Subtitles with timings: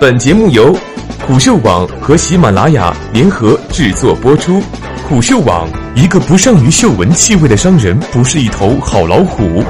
[0.00, 0.72] 本节目由
[1.26, 4.60] 虎嗅网和喜马拉雅联合制作播出。
[5.08, 9.60] 虎嗅网：一个不善于嗅闻气味的商人，不是一头好老虎。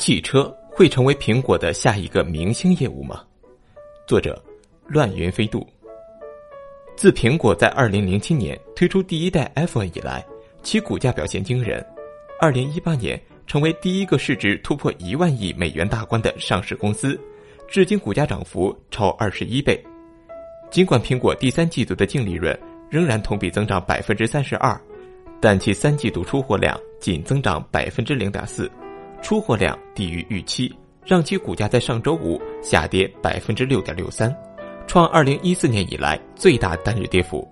[0.00, 3.20] 汽车会成为苹果的下一个明星业务吗？
[4.04, 4.42] 作者：
[4.88, 5.64] 乱云飞渡。
[6.96, 10.26] 自苹果在二零零七年推出第一代 iPhone 以来，
[10.64, 11.84] 其股价表现惊人。
[12.40, 13.20] 二零一八年。
[13.48, 17.18] 成为第一个市值突破一万亿美元大关的上市公司，
[17.66, 19.82] 至今股价涨幅超二十一倍。
[20.70, 22.56] 尽管苹果第三季度的净利润
[22.90, 24.78] 仍然同比增长百分之三十二，
[25.40, 28.70] 但其三季度出货量仅增长百分之零点四，
[29.22, 30.70] 出货量低于预期，
[31.06, 34.30] 让其股价在上周五下跌百分之六点六三，
[34.86, 37.50] 创二零一四年以来最大单日跌幅。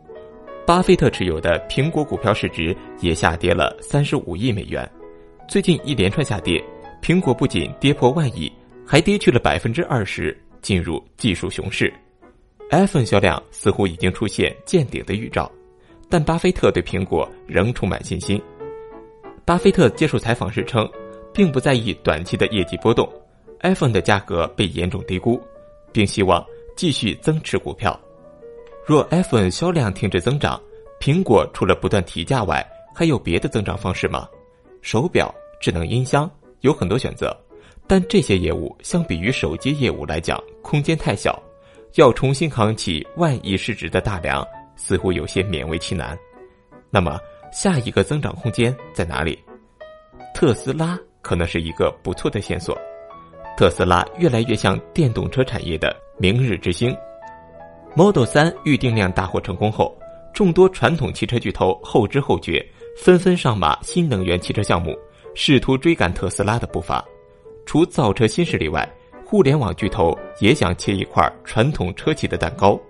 [0.66, 4.86] 巴菲特持有的苹果股票市值也下跌了三十五亿美元。
[5.48, 6.62] 最近一连串下跌，
[7.00, 8.50] 苹果不仅跌破万亿，
[8.84, 11.92] 还跌去了百分之二十，进入技术熊市。
[12.70, 15.50] iPhone 销量似乎已经出现见顶的预兆，
[16.10, 18.42] 但巴菲特对苹果仍充满信心。
[19.44, 20.88] 巴菲特接受采访时称，
[21.32, 23.08] 并不在意短期的业绩波动
[23.60, 25.40] ，iPhone 的价格被严重低估，
[25.92, 26.44] 并希望
[26.74, 27.98] 继续增持股票。
[28.84, 30.60] 若 iPhone 销量停止增长，
[31.00, 34.28] 苹果除了不断提价外，还有别的增长方式吗？
[34.86, 37.36] 手表、智能音箱有很多选择，
[37.88, 41.42] 但这些业务相比于手机业务来讲，空间太小，
[41.96, 46.16] 要重新扛起万亿市值的大梁，似乎有些勉为其难。
[46.88, 47.18] 那么，
[47.52, 49.36] 下一个增长空间在哪里？
[50.32, 52.78] 特斯拉可能是一个不错的线索。
[53.56, 56.96] 特斯拉越来越像电动车产业的明日之星。
[57.96, 59.98] Model 3预订量大获成功后，
[60.32, 62.64] 众多传统汽车巨头后知后觉。
[62.96, 64.98] 纷纷上马新能源汽车项目，
[65.34, 67.04] 试图追赶特斯拉的步伐。
[67.66, 68.90] 除造车新势力外，
[69.24, 72.80] 互联网巨头也想切一块传统车企的蛋糕。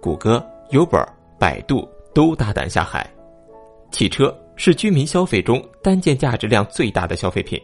[0.00, 1.04] 谷歌、Uber、
[1.38, 3.10] 百度都大胆下海。
[3.90, 7.60] 汽车是居民消费中单件价值量最大的消费品，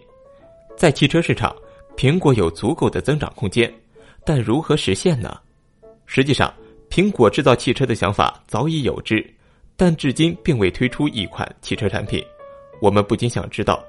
[0.76, 1.54] 在汽车市场，
[1.96, 3.72] 苹果有足够的增长空间，
[4.25, 5.38] 但如何实现呢？
[6.06, 6.52] 实际上，
[6.88, 9.25] 苹果制造汽车的想法早已有之。
[9.80, 12.22] 但至今并未推出一款汽车产品，
[12.82, 13.82] 我们不禁想知道，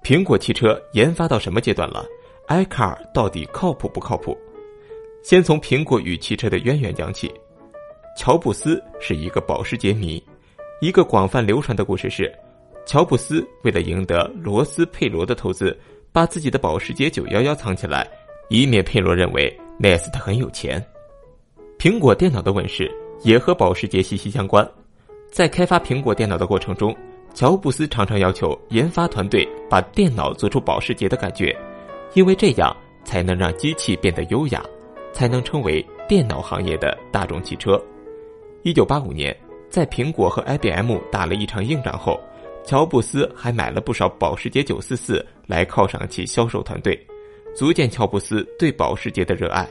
[0.00, 2.06] 苹果汽车研发到什么阶段了
[2.46, 4.38] ？iCar 到底靠谱不靠谱？
[5.24, 7.28] 先从苹果与汽车的渊源讲起。
[8.16, 10.22] 乔布斯是一个保时捷迷，
[10.80, 12.32] 一个广泛流传的故事是，
[12.86, 15.76] 乔布斯为了赢得罗斯佩罗的投资，
[16.12, 18.08] 把自己的保时捷911藏起来，
[18.48, 20.80] 以免佩罗认为 Nest 很有钱。
[21.80, 22.88] 苹果电脑的问世
[23.24, 24.64] 也和保时捷息息相关。
[25.32, 26.94] 在开发苹果电脑的过程中，
[27.32, 31.56] 乔布斯常常要求研发团队把电脑做出保时捷的感觉，
[32.12, 34.62] 因为这样才能让机器变得优雅，
[35.10, 37.82] 才能称为电脑行业的大众汽车。
[38.62, 39.34] 一九八五年，
[39.70, 42.20] 在苹果和 IBM 打了一场硬仗后，
[42.62, 47.06] 乔布斯还买了不少保时捷九四四来犒赏其销售团队，
[47.56, 49.66] 足见乔布斯对保时捷的热爱。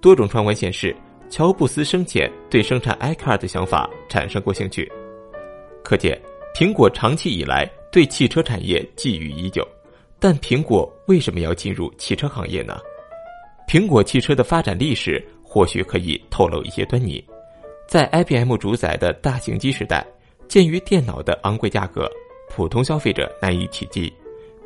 [0.00, 0.96] 多种传闻显示。
[1.30, 4.90] 乔布斯生前对生产 iCar 的想法产生过兴趣，
[5.84, 6.20] 可见
[6.52, 9.66] 苹果长期以来对汽车产业觊觎已久。
[10.18, 12.76] 但苹果为什么要进入汽车行业呢？
[13.68, 17.24] 苹果汽车的发展历史或许可以透露一些端倪。
[17.86, 20.04] 在 IBM 主宰的大型机时代，
[20.48, 22.10] 鉴于电脑的昂贵价格，
[22.50, 24.12] 普通消费者难以企及，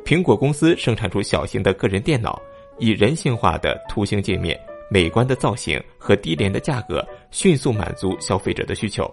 [0.03, 2.41] 苹果公司生产出小型的个人电脑，
[2.79, 4.59] 以人性化的图形界面。
[4.89, 9.09] 美观的造型和低廉的价格迅速满足消费者的需求。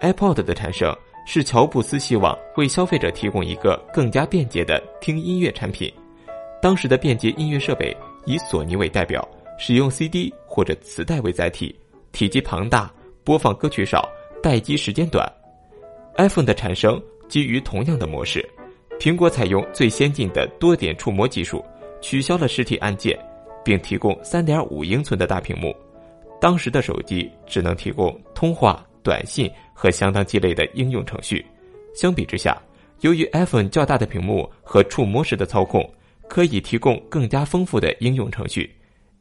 [0.00, 0.94] iPod 的产生
[1.26, 5.92] 是乔布斯希望为消费者提供一个更加便捷的听音乐产品。
[6.60, 9.26] 当时的便捷音乐设备以索尼为代表，
[9.58, 11.74] 使用 CD 或者磁带为载体，
[12.12, 12.92] 体积庞大，
[13.24, 14.08] 播放歌曲少，
[14.42, 15.30] 待机时间短。
[16.16, 18.44] iPhone 的产生基于同样的模式，
[18.98, 21.64] 苹果采用最先进的多点触摸技术，
[22.00, 23.16] 取消了实体按键。
[23.64, 25.74] 并提供3.5英寸的大屏幕，
[26.40, 31.44] 当时的手机只能提供通话、短信和相当鸡肋的应用程序。
[31.94, 32.60] 相比之下，
[33.00, 35.88] 由于 iPhone 较大的屏幕和触摸式的操控，
[36.28, 38.70] 可以提供更加丰富的应用程序，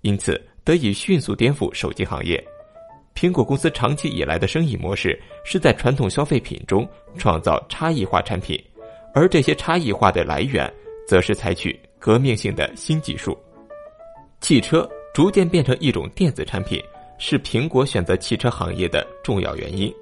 [0.02, 2.44] 因此得以迅速颠覆手机行业。
[3.16, 6.88] 苹果公司长期以来的生意模式是在传统消费品中
[7.18, 8.64] 创造差异化产品，
[9.14, 10.72] 而这些差异化的来源，
[11.08, 13.36] 则是采取革命性的新技术。
[14.40, 16.82] 汽车逐渐变成一种电子产品，
[17.18, 19.94] 是苹果选择汽车行业的重要原因。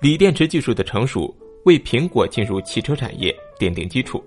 [0.00, 4.22] 锂电池技术的成熟为苹果进入汽车产业奠定基础。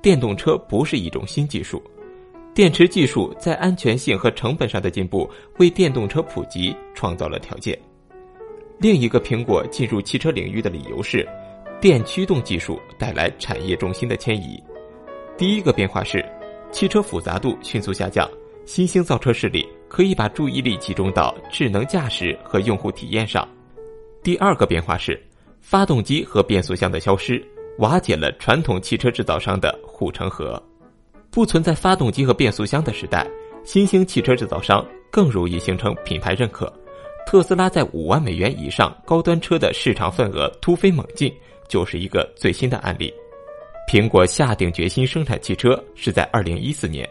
[0.00, 1.82] 电动车不是一种新技术，
[2.54, 5.28] 电池技术在安全性和成本上的进步，
[5.58, 7.76] 为电动车普及创造了条件。
[8.78, 11.26] 另一个苹果进入汽车领域的理由是，
[11.80, 14.62] 电驱动技术带来产业重心的迁移。
[15.38, 16.24] 第一个变化是，
[16.72, 18.28] 汽车复杂度迅速下降，
[18.64, 23.46] 新兴造车势力可以把注意力集中到智能驾驶和用户体验上。
[24.22, 25.20] 第二个变化是，
[25.60, 27.44] 发动机和变速箱的消失，
[27.78, 30.62] 瓦解了传统汽车制造商的护城河。
[31.30, 33.26] 不存在发动机和变速箱的时代，
[33.64, 36.72] 新兴汽车制造商更容易形成品牌认可。
[37.26, 41.32] 特斯拉在五万美元以上高端车的市场份额突飞猛进，
[41.68, 43.12] 就是一个最新的案例。
[43.88, 47.08] 苹果下定决心生产汽车是在二零一四年，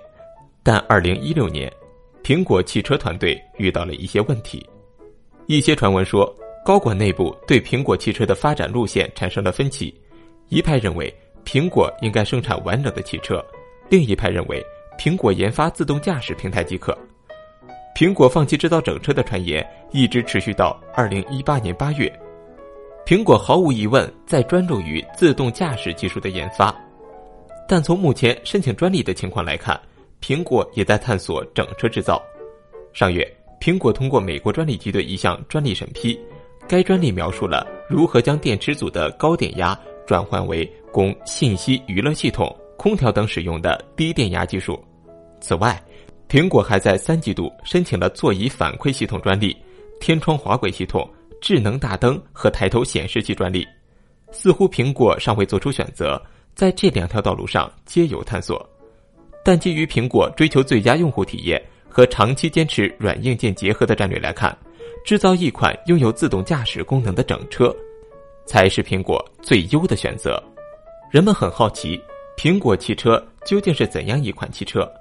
[0.64, 1.72] 但二零一六年，
[2.24, 4.64] 苹果汽车团队遇到了一些问题。
[5.48, 9.94] 一些传闻说，高管内部对苹果汽车的发展路线产生了分歧，
[10.50, 11.14] 一派认为
[11.44, 13.44] 苹果应该生产完整的汽车。
[13.90, 14.64] 另一派认为，
[15.00, 16.96] 苹果研发自动驾驶平台即可。
[17.96, 22.12] 苹果放弃制造整车的传言一直持续到二零一八年八月。
[23.04, 26.74] 苹果毫无疑问在专注于自动驾驶技术的研发，
[27.68, 29.78] 但从目前申请专利的情况来看，
[30.22, 32.22] 苹果也在探索整车制造。
[32.94, 33.28] 上月，
[33.60, 36.18] 苹果通过美国专利局的一项专利审批，
[36.68, 42.56] 该专利描述了如何将电池组的高电压转换为供信息娱乐系统。
[42.78, 44.84] 空调等使用的低电压技术。
[45.40, 45.80] 此外，
[46.28, 49.56] 苹果还在三季度申请了座椅反馈系统专利、
[50.00, 51.08] 天窗滑轨系统、
[51.40, 53.64] 智能大灯和抬头显示器专利。
[54.32, 56.20] 似乎苹果尚未做出选择，
[56.56, 58.68] 在这两条道路上皆有探索。
[59.44, 64.56] 但基于苹果追求最佳用户体验和长期坚持软硬件结合的战略来看，
[65.04, 67.76] 制造一款拥有自动驾驶功能的整车，
[68.46, 70.42] 才是苹果最优的选择。
[71.12, 72.00] 人们很好奇。
[72.38, 74.92] 苹果汽车究竟是怎样一款汽车？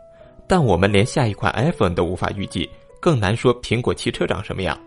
[0.47, 2.69] 但我们连下一款 iPhone 都无法预计，
[3.01, 4.79] 更难说苹果汽车长什么样。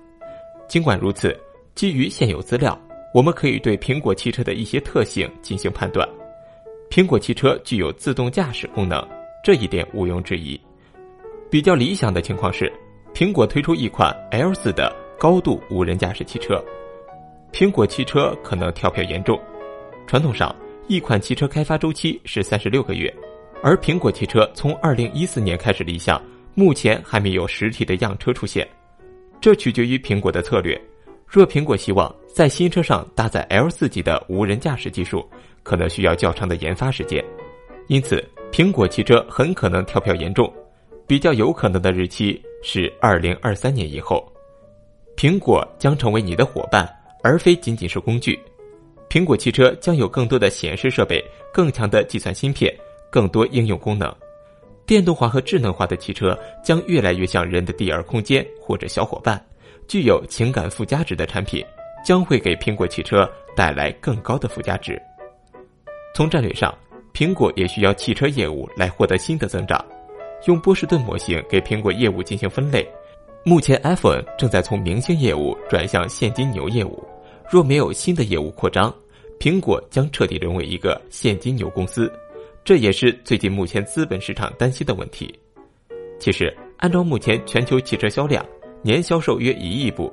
[0.67, 1.35] 尽管如此，
[1.73, 2.79] 基于现有资料，
[3.11, 6.07] 我们可以对苹果汽车的一些特性进行判断。
[6.91, 9.03] 苹果汽车具有自动驾驶功能，
[9.43, 10.59] 这一点毋庸置疑。
[11.51, 12.71] 比较理想的情况是，
[13.13, 16.63] 苹果推出一款 L 四的高度无人驾驶汽车。
[17.51, 19.39] 苹果汽车可能跳票严重，
[20.07, 20.55] 传统上。
[20.87, 23.13] 一款汽车开发周期是三十六个月，
[23.61, 26.21] 而苹果汽车从二零一四年开始立项，
[26.55, 28.67] 目前还没有实体的样车出现。
[29.39, 30.79] 这取决于苹果的策略。
[31.25, 35.25] 若苹果希望在新车上搭载 L 四级的无人驾驶技术，
[35.63, 37.23] 可能需要较长的研发时间。
[37.87, 38.21] 因此，
[38.53, 40.51] 苹果汽车很可能跳票严重。
[41.07, 44.31] 比较有可能的日期是二零二三年以后。
[45.17, 46.87] 苹果将成为你的伙伴，
[47.23, 48.39] 而非仅仅是工具。
[49.09, 52.71] 苹果汽车将有更多的显示设备、更强的计算芯片、
[53.09, 54.15] 更多应用功能。
[54.85, 59.43] 电动化和智能化的汽车将越来越像人的第二空间或者小伙伴，
[59.87, 61.65] 具有情感附加值的产品
[62.05, 65.01] 将会给苹果汽车带来更高的附加值。
[66.13, 66.71] 从战略上，
[67.13, 69.83] 苹果也需要汽车业务来获得新的增长。
[70.47, 72.85] 用波士顿模型给苹果业务进行分类。
[73.45, 77.03] 目前，iPhone 正在从明星业务转向现金牛业务。
[77.49, 78.93] 若没有新的业务扩张，
[79.39, 82.11] 苹果将彻底沦为一个现金牛公司，
[82.63, 85.33] 这也是最近目前资本市场担心的问题。
[86.19, 88.43] 其实，按照目前全球汽车销量，
[88.81, 90.11] 年销售约一亿部，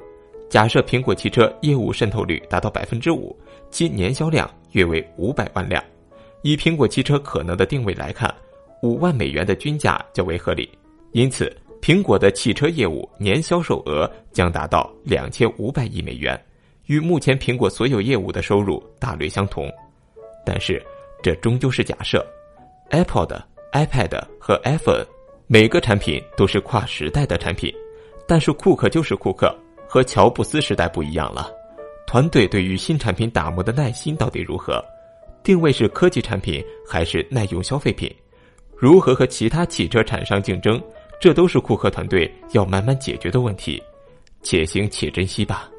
[0.48, 3.34] 假设苹果汽车业务渗透率达到百分之五，
[3.70, 5.82] 其年销量约为五百万辆。
[6.42, 8.34] 以苹果汽车可能的定位来看，
[8.82, 10.68] 五万美元的均价较为合理。
[11.12, 16.40] 因此，苹果的汽车业务年销售额将达到两千五百亿美元。
[16.86, 19.70] 与目前苹果所有业务的收入大略相同，
[20.44, 20.84] 但是
[21.22, 22.26] 这终究是假设。
[22.88, 25.04] Apple 的 iPad 和 iPhone
[25.46, 27.72] 每个产品都是跨时代的产品，
[28.26, 29.54] 但是库克就是库克，
[29.86, 31.48] 和乔布斯时代不一样了。
[32.08, 34.84] 团队对于新产品打磨的耐心到底如何？
[35.42, 38.14] 定位是科技产品还是耐用消费品？
[38.76, 40.82] 如何和其他汽车厂商竞争？
[41.20, 43.82] 这都是库克团队要慢慢解决的问题。
[44.42, 45.70] 且行且珍惜吧。